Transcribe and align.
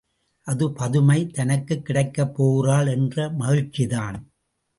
அது 0.47 0.73
பதுமை 0.73 1.27
தனக்குக் 1.27 1.85
கிடைக்கப் 1.85 2.33
போகிறாள் 2.33 2.87
என்ற 2.87 3.29
மகிழ்ச்சிதான்! 3.39 4.17